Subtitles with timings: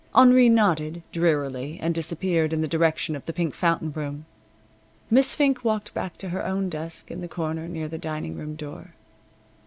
[0.15, 4.25] Henri nodded, drearily, and disappeared in the direction of the Pink Fountain Room.
[5.11, 8.55] Miss Fink walked back to her own desk in the corner near the dining room
[8.55, 8.95] door.